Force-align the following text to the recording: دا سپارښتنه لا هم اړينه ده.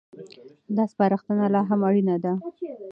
دا 0.75 0.83
سپارښتنه 0.91 1.45
لا 1.53 1.61
هم 1.69 1.79
اړينه 1.87 2.15
ده. 2.23 2.33